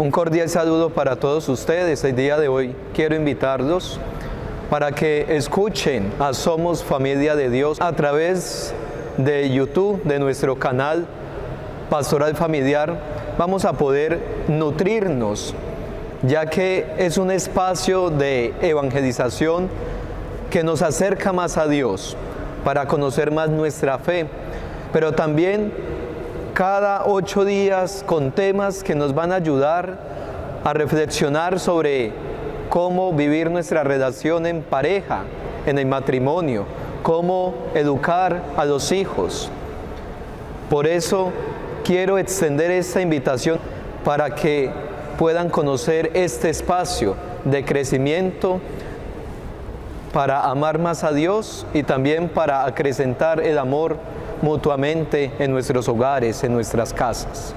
Un 0.00 0.10
cordial 0.10 0.48
saludo 0.48 0.88
para 0.88 1.16
todos 1.16 1.46
ustedes. 1.50 2.02
El 2.04 2.16
día 2.16 2.38
de 2.38 2.48
hoy 2.48 2.74
quiero 2.94 3.14
invitarlos 3.14 4.00
para 4.70 4.92
que 4.92 5.26
escuchen 5.36 6.10
a 6.18 6.32
Somos 6.32 6.82
Familia 6.82 7.36
de 7.36 7.50
Dios 7.50 7.78
a 7.82 7.92
través 7.92 8.72
de 9.18 9.50
YouTube, 9.50 10.02
de 10.04 10.18
nuestro 10.18 10.58
canal 10.58 11.06
Pastoral 11.90 12.34
Familiar. 12.34 12.98
Vamos 13.36 13.66
a 13.66 13.74
poder 13.74 14.20
nutrirnos, 14.48 15.54
ya 16.22 16.46
que 16.46 16.86
es 16.96 17.18
un 17.18 17.30
espacio 17.30 18.08
de 18.08 18.54
evangelización 18.62 19.68
que 20.48 20.64
nos 20.64 20.80
acerca 20.80 21.34
más 21.34 21.58
a 21.58 21.68
Dios 21.68 22.16
para 22.64 22.86
conocer 22.86 23.30
más 23.30 23.50
nuestra 23.50 23.98
fe, 23.98 24.26
pero 24.94 25.12
también 25.12 25.70
cada 26.60 27.06
ocho 27.06 27.46
días 27.46 28.04
con 28.04 28.32
temas 28.32 28.84
que 28.84 28.94
nos 28.94 29.14
van 29.14 29.32
a 29.32 29.36
ayudar 29.36 29.96
a 30.62 30.74
reflexionar 30.74 31.58
sobre 31.58 32.12
cómo 32.68 33.14
vivir 33.14 33.50
nuestra 33.50 33.82
relación 33.82 34.44
en 34.44 34.60
pareja, 34.60 35.22
en 35.64 35.78
el 35.78 35.86
matrimonio, 35.86 36.66
cómo 37.02 37.54
educar 37.74 38.42
a 38.58 38.66
los 38.66 38.92
hijos. 38.92 39.48
Por 40.68 40.86
eso 40.86 41.32
quiero 41.82 42.18
extender 42.18 42.70
esta 42.70 43.00
invitación 43.00 43.58
para 44.04 44.34
que 44.34 44.70
puedan 45.16 45.48
conocer 45.48 46.10
este 46.12 46.50
espacio 46.50 47.16
de 47.46 47.64
crecimiento 47.64 48.60
para 50.12 50.42
amar 50.42 50.78
más 50.78 51.04
a 51.04 51.12
Dios 51.12 51.64
y 51.72 51.84
también 51.84 52.28
para 52.28 52.66
acrecentar 52.66 53.40
el 53.40 53.56
amor 53.56 53.96
mutuamente 54.42 55.32
en 55.38 55.50
nuestros 55.50 55.88
hogares, 55.88 56.42
en 56.44 56.52
nuestras 56.52 56.92
casas. 56.92 57.54